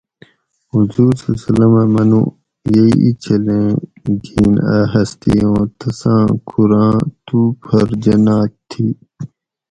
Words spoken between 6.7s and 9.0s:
آں توپھر جناۤت تھی